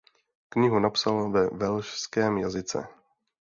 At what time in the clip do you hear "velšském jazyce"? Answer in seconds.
1.49-2.87